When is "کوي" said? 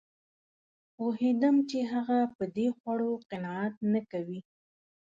4.11-4.39